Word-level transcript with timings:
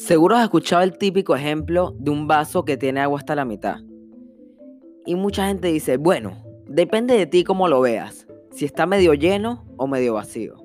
Seguro 0.00 0.34
has 0.34 0.44
escuchado 0.44 0.82
el 0.82 0.96
típico 0.96 1.36
ejemplo 1.36 1.94
de 1.98 2.10
un 2.10 2.26
vaso 2.26 2.64
que 2.64 2.78
tiene 2.78 3.00
agua 3.00 3.18
hasta 3.18 3.34
la 3.34 3.44
mitad. 3.44 3.80
Y 5.04 5.14
mucha 5.14 5.46
gente 5.46 5.68
dice, 5.68 5.98
bueno, 5.98 6.42
depende 6.66 7.18
de 7.18 7.26
ti 7.26 7.44
cómo 7.44 7.68
lo 7.68 7.82
veas, 7.82 8.26
si 8.50 8.64
está 8.64 8.86
medio 8.86 9.12
lleno 9.12 9.66
o 9.76 9.86
medio 9.86 10.14
vacío. 10.14 10.56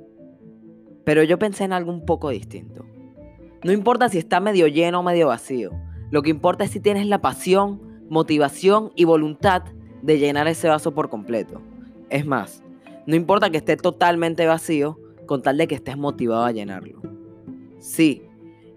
Pero 1.03 1.21
yo 1.23 1.37
pensé 1.37 1.65
en 1.65 1.73
algo 1.73 1.91
un 1.91 2.05
poco 2.05 2.29
distinto. 2.29 2.85
No 3.61 3.73
importa 3.73 4.07
si 4.07 4.19
está 4.19 4.39
medio 4.39 4.67
lleno 4.67 5.01
o 5.01 5.03
medio 5.03 5.27
vacío, 5.27 5.71
lo 6.11 6.21
que 6.21 6.29
importa 6.29 6.63
es 6.63 6.71
si 6.71 6.79
tienes 6.79 7.05
la 7.05 7.19
pasión, 7.19 7.81
motivación 8.09 8.93
y 8.95 9.03
voluntad 9.03 9.63
de 10.01 10.17
llenar 10.17 10.47
ese 10.47 10.69
vaso 10.69 10.93
por 10.93 11.09
completo. 11.09 11.61
Es 12.09 12.25
más, 12.25 12.63
no 13.05 13.17
importa 13.17 13.49
que 13.49 13.57
esté 13.57 13.75
totalmente 13.75 14.45
vacío, 14.45 14.97
con 15.25 15.41
tal 15.41 15.57
de 15.57 15.67
que 15.67 15.75
estés 15.75 15.97
motivado 15.97 16.45
a 16.45 16.53
llenarlo. 16.53 17.01
Sí, 17.79 18.23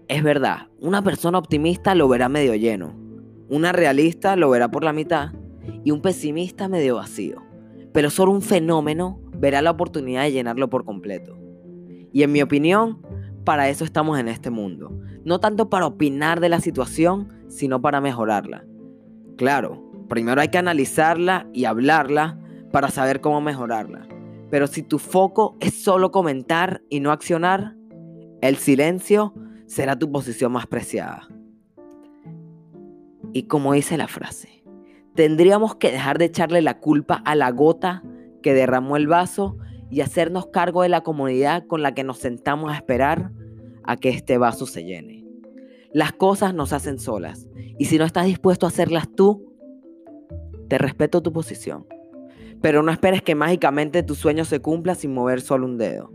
es 0.09 0.23
verdad, 0.23 0.67
una 0.79 1.03
persona 1.03 1.37
optimista 1.37 1.93
lo 1.93 2.07
verá 2.07 2.29
medio 2.29 2.55
lleno, 2.55 2.95
una 3.47 3.71
realista 3.71 4.35
lo 4.35 4.49
verá 4.49 4.69
por 4.69 4.83
la 4.83 4.91
mitad 4.91 5.33
y 5.83 5.91
un 5.91 6.01
pesimista 6.01 6.67
medio 6.67 6.95
vacío. 6.95 7.43
Pero 7.93 8.09
solo 8.09 8.31
un 8.31 8.41
fenómeno 8.41 9.21
verá 9.37 9.61
la 9.61 9.69
oportunidad 9.69 10.23
de 10.23 10.31
llenarlo 10.31 10.67
por 10.67 10.83
completo. 10.83 11.37
Y 12.11 12.23
en 12.23 12.31
mi 12.31 12.41
opinión, 12.41 13.01
para 13.43 13.69
eso 13.69 13.85
estamos 13.85 14.19
en 14.19 14.27
este 14.27 14.49
mundo. 14.49 14.91
No 15.25 15.39
tanto 15.39 15.69
para 15.69 15.85
opinar 15.85 16.39
de 16.39 16.49
la 16.49 16.59
situación, 16.59 17.29
sino 17.47 17.79
para 17.79 18.01
mejorarla. 18.01 18.65
Claro, 19.37 19.91
primero 20.07 20.41
hay 20.41 20.47
que 20.47 20.57
analizarla 20.57 21.47
y 21.53 21.65
hablarla 21.65 22.39
para 22.71 22.89
saber 22.89 23.21
cómo 23.21 23.41
mejorarla. 23.41 24.07
Pero 24.49 24.65
si 24.65 24.81
tu 24.81 24.97
foco 24.97 25.55
es 25.59 25.83
solo 25.83 26.09
comentar 26.09 26.81
y 26.89 26.99
no 26.99 27.11
accionar, 27.11 27.75
el 28.41 28.55
silencio 28.57 29.33
será 29.69 29.97
tu 29.97 30.11
posición 30.11 30.51
más 30.51 30.65
preciada. 30.65 31.27
Y 33.31 33.43
como 33.43 33.73
dice 33.73 33.97
la 33.97 34.07
frase, 34.07 34.63
tendríamos 35.13 35.75
que 35.75 35.91
dejar 35.91 36.17
de 36.17 36.25
echarle 36.25 36.63
la 36.63 36.79
culpa 36.79 37.21
a 37.23 37.35
la 37.35 37.51
gota 37.51 38.03
que 38.41 38.55
derramó 38.55 38.97
el 38.97 39.07
vaso 39.07 39.57
y 39.91 40.01
hacernos 40.01 40.47
cargo 40.47 40.81
de 40.81 40.89
la 40.89 41.01
comunidad 41.01 41.67
con 41.67 41.83
la 41.83 41.93
que 41.93 42.03
nos 42.03 42.17
sentamos 42.17 42.71
a 42.71 42.75
esperar 42.75 43.31
a 43.83 43.97
que 43.97 44.09
este 44.09 44.39
vaso 44.39 44.65
se 44.65 44.83
llene. 44.83 45.23
Las 45.93 46.13
cosas 46.13 46.55
nos 46.55 46.73
hacen 46.73 46.97
solas 46.97 47.47
y 47.77 47.85
si 47.85 47.99
no 47.99 48.05
estás 48.05 48.25
dispuesto 48.25 48.65
a 48.65 48.69
hacerlas 48.69 49.07
tú, 49.15 49.53
te 50.67 50.79
respeto 50.79 51.21
tu 51.21 51.31
posición. 51.31 51.85
Pero 52.59 52.81
no 52.81 52.91
esperes 52.91 53.21
que 53.21 53.35
mágicamente 53.35 54.01
tu 54.01 54.15
sueño 54.15 54.45
se 54.45 54.61
cumpla 54.61 54.95
sin 54.95 55.13
mover 55.13 55.41
solo 55.41 55.67
un 55.67 55.77
dedo. 55.77 56.11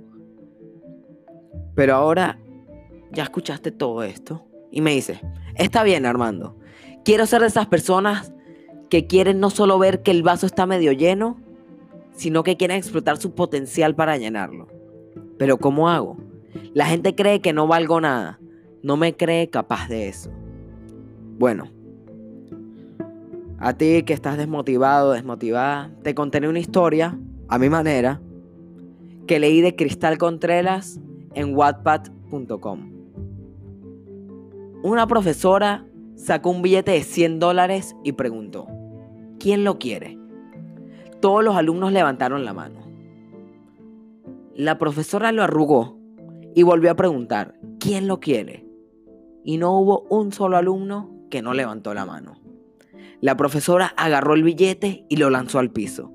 Pero 1.77 1.94
ahora 1.94 2.39
ya 3.14 3.24
escuchaste 3.24 3.70
todo 3.70 4.02
esto. 4.02 4.44
Y 4.70 4.80
me 4.80 4.92
dice, 4.92 5.20
está 5.54 5.82
bien 5.82 6.06
Armando, 6.06 6.56
quiero 7.04 7.26
ser 7.26 7.42
de 7.42 7.46
esas 7.48 7.66
personas 7.66 8.32
que 8.90 9.06
quieren 9.06 9.40
no 9.40 9.50
solo 9.50 9.78
ver 9.78 10.02
que 10.02 10.10
el 10.10 10.22
vaso 10.22 10.46
está 10.46 10.66
medio 10.66 10.92
lleno, 10.92 11.40
sino 12.12 12.42
que 12.42 12.56
quieren 12.56 12.76
explotar 12.76 13.16
su 13.16 13.34
potencial 13.34 13.94
para 13.94 14.16
llenarlo. 14.16 14.68
Pero 15.38 15.58
¿cómo 15.58 15.88
hago? 15.88 16.16
La 16.72 16.86
gente 16.86 17.14
cree 17.14 17.40
que 17.40 17.52
no 17.52 17.66
valgo 17.66 18.00
nada, 18.00 18.40
no 18.82 18.96
me 18.96 19.16
cree 19.16 19.48
capaz 19.48 19.88
de 19.88 20.08
eso. 20.08 20.30
Bueno, 21.38 21.68
a 23.58 23.72
ti 23.72 24.02
que 24.02 24.12
estás 24.12 24.36
desmotivado, 24.36 25.12
desmotivada, 25.12 25.90
te 26.02 26.14
contaré 26.14 26.48
una 26.48 26.60
historia, 26.60 27.18
a 27.48 27.58
mi 27.58 27.68
manera, 27.68 28.20
que 29.26 29.38
leí 29.38 29.60
de 29.60 29.74
Cristal 29.74 30.18
Contreras 30.18 31.00
en 31.34 31.56
wattpad.com. 31.56 32.93
Una 34.84 35.06
profesora 35.06 35.86
sacó 36.14 36.50
un 36.50 36.60
billete 36.60 36.90
de 36.90 37.05
100 37.05 37.39
dólares 37.39 37.96
y 38.05 38.12
preguntó, 38.12 38.67
¿quién 39.40 39.64
lo 39.64 39.78
quiere? 39.78 40.18
Todos 41.22 41.42
los 41.42 41.56
alumnos 41.56 41.90
levantaron 41.90 42.45
la 42.45 42.52
mano. 42.52 42.80
La 44.55 44.77
profesora 44.77 45.33
lo 45.33 45.42
arrugó 45.42 45.96
y 46.55 46.64
volvió 46.64 46.90
a 46.90 46.96
preguntar, 46.96 47.58
¿quién 47.80 48.06
lo 48.06 48.20
quiere? 48.20 48.67
Y 49.42 49.56
no 49.56 49.72
hubo 49.72 50.02
un 50.11 50.33
solo 50.33 50.58
alumno 50.58 51.11
que 51.30 51.40
no 51.40 51.55
levantó 51.55 51.95
la 51.95 52.05
mano. 52.05 52.42
La 53.22 53.39
profesora 53.39 53.95
agarró 53.96 54.34
el 54.34 54.42
billete 54.42 55.06
y 55.08 55.16
lo 55.16 55.30
lanzó 55.30 55.61
al 55.61 55.70
piso. 55.70 56.12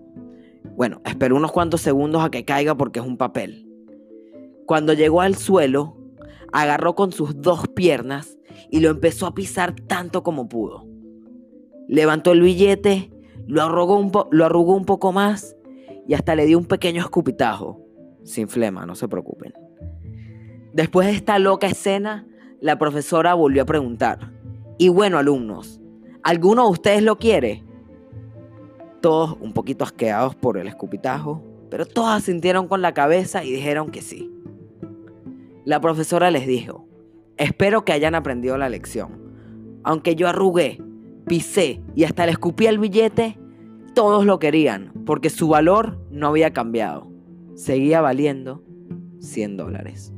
Bueno, 0.77 1.01
esperó 1.05 1.37
unos 1.37 1.51
cuantos 1.51 1.81
segundos 1.81 2.23
a 2.23 2.29
que 2.29 2.45
caiga 2.45 2.75
porque 2.75 2.99
es 2.99 3.05
un 3.07 3.17
papel. 3.17 3.67
Cuando 4.67 4.93
llegó 4.93 5.21
al 5.21 5.33
suelo, 5.33 5.97
agarró 6.51 6.93
con 6.93 7.11
sus 7.11 7.41
dos 7.41 7.67
piernas 7.69 8.38
y 8.69 8.79
lo 8.79 8.89
empezó 8.89 9.27
a 9.27 9.33
pisar 9.33 9.73
tanto 9.73 10.23
como 10.23 10.49
pudo. 10.49 10.85
Levantó 11.87 12.31
el 12.31 12.41
billete, 12.41 13.11
lo 13.47 13.63
arrugó 13.63 13.97
un, 13.97 14.11
lo 14.31 14.45
arrugó 14.45 14.75
un 14.75 14.85
poco 14.85 15.11
más 15.11 15.55
y 16.07 16.13
hasta 16.13 16.35
le 16.35 16.45
dio 16.45 16.57
un 16.57 16.65
pequeño 16.65 17.01
escupitajo. 17.01 17.81
Sin 18.23 18.47
flema, 18.47 18.85
no 18.85 18.95
se 18.95 19.07
preocupen. 19.07 19.53
Después 20.73 21.07
de 21.07 21.13
esta 21.13 21.39
loca 21.39 21.67
escena, 21.67 22.27
la 22.61 22.77
profesora 22.77 23.33
volvió 23.33 23.63
a 23.63 23.65
preguntar, 23.65 24.33
y 24.77 24.89
bueno 24.89 25.17
alumnos, 25.17 25.81
¿alguno 26.23 26.65
de 26.65 26.71
ustedes 26.71 27.03
lo 27.03 27.17
quiere? 27.17 27.63
Todos 29.01 29.37
un 29.39 29.53
poquito 29.53 29.83
asqueados 29.83 30.35
por 30.35 30.57
el 30.57 30.67
escupitajo, 30.67 31.43
pero 31.69 31.85
todos 31.85 32.09
asintieron 32.09 32.67
con 32.67 32.81
la 32.81 32.93
cabeza 32.93 33.43
y 33.43 33.51
dijeron 33.51 33.89
que 33.89 34.01
sí. 34.01 34.31
La 35.65 35.79
profesora 35.81 36.31
les 36.31 36.47
dijo, 36.47 36.78
Espero 37.39 37.85
que 37.85 37.93
hayan 37.93 38.15
aprendido 38.15 38.57
la 38.57 38.67
lección. 38.67 39.17
Aunque 39.85 40.15
yo 40.17 40.27
arrugué, 40.27 40.77
pisé 41.25 41.81
y 41.95 42.03
hasta 42.03 42.25
le 42.25 42.33
escupí 42.33 42.65
el 42.67 42.79
billete, 42.79 43.39
todos 43.95 44.25
lo 44.25 44.39
querían 44.39 44.91
porque 45.05 45.29
su 45.29 45.47
valor 45.47 46.05
no 46.11 46.27
había 46.27 46.51
cambiado. 46.51 47.09
Seguía 47.55 48.01
valiendo 48.01 48.61
100 49.21 49.55
dólares. 49.55 50.13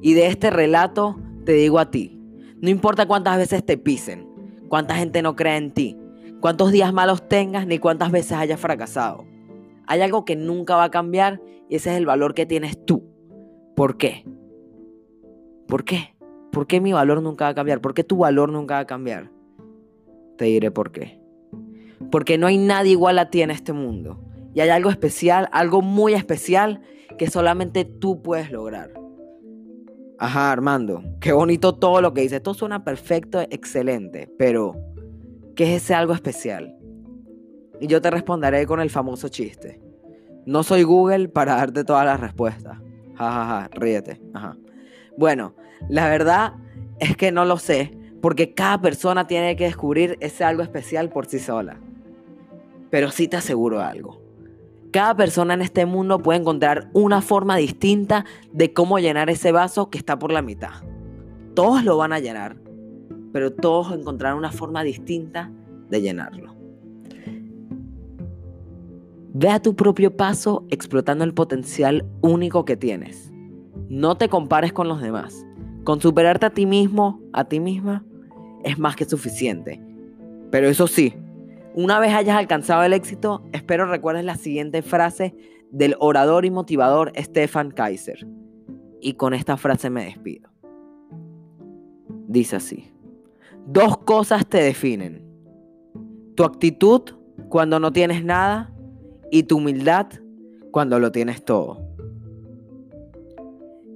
Y 0.00 0.14
de 0.14 0.28
este 0.28 0.48
relato 0.48 1.20
te 1.44 1.52
digo 1.52 1.78
a 1.78 1.90
ti, 1.90 2.18
no 2.62 2.70
importa 2.70 3.06
cuántas 3.06 3.36
veces 3.36 3.62
te 3.62 3.76
pisen, 3.76 4.26
cuánta 4.68 4.94
gente 4.94 5.20
no 5.20 5.36
cree 5.36 5.58
en 5.58 5.72
ti, 5.72 5.98
cuántos 6.40 6.72
días 6.72 6.90
malos 6.94 7.28
tengas 7.28 7.66
ni 7.66 7.78
cuántas 7.78 8.10
veces 8.10 8.32
hayas 8.32 8.58
fracasado. 8.58 9.26
Hay 9.86 10.00
algo 10.00 10.24
que 10.24 10.36
nunca 10.36 10.76
va 10.76 10.84
a 10.84 10.90
cambiar 10.90 11.42
y 11.68 11.76
ese 11.76 11.90
es 11.90 11.98
el 11.98 12.06
valor 12.06 12.32
que 12.32 12.46
tienes 12.46 12.82
tú. 12.86 13.04
¿Por 13.76 13.98
qué? 13.98 14.24
¿Por 15.68 15.84
qué? 15.84 16.14
¿Por 16.50 16.66
qué 16.66 16.80
mi 16.80 16.92
valor 16.94 17.22
nunca 17.22 17.44
va 17.44 17.50
a 17.50 17.54
cambiar? 17.54 17.82
¿Por 17.82 17.92
qué 17.92 18.02
tu 18.02 18.16
valor 18.16 18.50
nunca 18.50 18.74
va 18.74 18.80
a 18.80 18.86
cambiar? 18.86 19.30
Te 20.38 20.46
diré 20.46 20.70
por 20.70 20.90
qué. 20.90 21.20
Porque 22.10 22.38
no 22.38 22.46
hay 22.46 22.56
nadie 22.56 22.92
igual 22.92 23.18
a 23.18 23.28
ti 23.28 23.42
en 23.42 23.50
este 23.50 23.74
mundo. 23.74 24.18
Y 24.54 24.60
hay 24.60 24.70
algo 24.70 24.88
especial, 24.88 25.48
algo 25.52 25.82
muy 25.82 26.14
especial 26.14 26.80
que 27.18 27.28
solamente 27.28 27.84
tú 27.84 28.22
puedes 28.22 28.50
lograr. 28.50 28.92
Ajá, 30.18 30.50
Armando, 30.50 31.02
qué 31.20 31.32
bonito 31.32 31.74
todo 31.74 32.00
lo 32.00 32.14
que 32.14 32.22
dices. 32.22 32.38
Esto 32.38 32.54
suena 32.54 32.82
perfecto, 32.82 33.40
excelente, 33.40 34.32
pero 34.38 34.74
¿qué 35.54 35.76
es 35.76 35.82
ese 35.82 35.94
algo 35.94 36.14
especial? 36.14 36.76
Y 37.78 37.88
yo 37.88 38.00
te 38.00 38.10
responderé 38.10 38.66
con 38.66 38.80
el 38.80 38.90
famoso 38.90 39.28
chiste. 39.28 39.80
No 40.46 40.62
soy 40.62 40.82
Google 40.82 41.28
para 41.28 41.56
darte 41.56 41.84
todas 41.84 42.06
las 42.06 42.18
respuestas. 42.18 42.78
Ja, 43.16 43.30
ja, 43.32 43.44
ja, 43.44 43.68
ríete. 43.72 44.20
Ajá. 44.32 44.56
Bueno, 45.18 45.52
la 45.88 46.08
verdad 46.08 46.52
es 47.00 47.16
que 47.16 47.32
no 47.32 47.44
lo 47.44 47.56
sé, 47.58 47.90
porque 48.22 48.54
cada 48.54 48.80
persona 48.80 49.26
tiene 49.26 49.56
que 49.56 49.64
descubrir 49.64 50.16
ese 50.20 50.44
algo 50.44 50.62
especial 50.62 51.08
por 51.08 51.26
sí 51.26 51.40
sola. 51.40 51.80
Pero 52.88 53.10
sí 53.10 53.26
te 53.26 53.36
aseguro 53.36 53.80
algo. 53.80 54.22
Cada 54.92 55.16
persona 55.16 55.54
en 55.54 55.62
este 55.62 55.86
mundo 55.86 56.20
puede 56.20 56.38
encontrar 56.38 56.88
una 56.92 57.20
forma 57.20 57.56
distinta 57.56 58.26
de 58.52 58.72
cómo 58.72 59.00
llenar 59.00 59.28
ese 59.28 59.50
vaso 59.50 59.90
que 59.90 59.98
está 59.98 60.20
por 60.20 60.30
la 60.30 60.40
mitad. 60.40 60.84
Todos 61.56 61.82
lo 61.82 61.96
van 61.96 62.12
a 62.12 62.20
llenar, 62.20 62.56
pero 63.32 63.52
todos 63.52 63.90
encontrarán 63.90 64.38
una 64.38 64.52
forma 64.52 64.84
distinta 64.84 65.50
de 65.90 66.00
llenarlo. 66.00 66.54
Ve 69.34 69.48
a 69.48 69.60
tu 69.60 69.74
propio 69.74 70.16
paso 70.16 70.64
explotando 70.70 71.24
el 71.24 71.34
potencial 71.34 72.06
único 72.20 72.64
que 72.64 72.76
tienes. 72.76 73.27
No 73.88 74.16
te 74.16 74.28
compares 74.28 74.72
con 74.72 74.88
los 74.88 75.00
demás. 75.00 75.46
Con 75.84 76.00
superarte 76.00 76.46
a 76.46 76.50
ti 76.50 76.66
mismo, 76.66 77.20
a 77.32 77.44
ti 77.44 77.60
misma, 77.60 78.04
es 78.62 78.78
más 78.78 78.96
que 78.96 79.06
suficiente. 79.06 79.80
Pero 80.50 80.68
eso 80.68 80.86
sí, 80.86 81.14
una 81.74 81.98
vez 81.98 82.12
hayas 82.12 82.36
alcanzado 82.36 82.82
el 82.82 82.92
éxito, 82.92 83.42
espero 83.52 83.86
recuerdes 83.86 84.24
la 84.24 84.36
siguiente 84.36 84.82
frase 84.82 85.34
del 85.70 85.96
orador 86.00 86.44
y 86.44 86.50
motivador 86.50 87.12
Stefan 87.16 87.70
Kaiser. 87.70 88.26
Y 89.00 89.14
con 89.14 89.32
esta 89.32 89.56
frase 89.56 89.88
me 89.88 90.04
despido. 90.04 90.50
Dice 92.26 92.56
así. 92.56 92.90
Dos 93.66 93.98
cosas 93.98 94.46
te 94.46 94.58
definen. 94.58 95.24
Tu 96.34 96.44
actitud 96.44 97.02
cuando 97.48 97.80
no 97.80 97.92
tienes 97.92 98.24
nada 98.24 98.74
y 99.30 99.44
tu 99.44 99.58
humildad 99.58 100.08
cuando 100.72 100.98
lo 100.98 101.12
tienes 101.12 101.44
todo. 101.44 101.87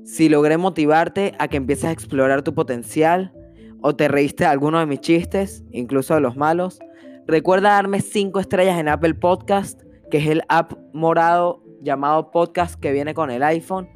Si 0.05 0.29
logré 0.29 0.59
motivarte 0.59 1.35
a 1.39 1.47
que 1.49 1.57
empieces 1.57 1.85
a 1.85 1.93
explorar 1.93 2.43
tu 2.43 2.55
potencial 2.55 3.33
o 3.81 3.95
te 3.95 4.09
reíste 4.09 4.45
de 4.45 4.51
alguno 4.51 4.81
de 4.81 4.87
mis 4.87 5.01
chistes, 5.01 5.65
incluso 5.71 6.15
de 6.15 6.21
los 6.21 6.37
malos, 6.37 6.81
recuerda 7.27 7.71
darme 7.71 8.01
5 8.01 8.41
estrellas 8.41 8.79
en 8.81 8.89
Apple 8.89 9.15
Podcast, 9.15 9.83
que 10.11 10.19
es 10.19 10.27
el 10.27 10.43
app 10.49 10.73
morado 10.93 11.63
llamado 11.83 12.31
podcast 12.31 12.79
que 12.81 12.93
viene 12.93 13.15
con 13.15 13.31
el 13.31 13.43
iPhone, 13.43 13.89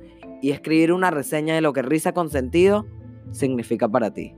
y 0.43 0.51
escribir 0.51 0.93
una 0.93 1.11
reseña 1.11 1.55
de 1.55 1.61
lo 1.61 1.73
que 1.73 1.83
risa 1.83 2.13
con 2.13 2.31
sentido 2.31 2.87
significa 3.33 3.89
para 3.89 4.13
ti. 4.13 4.35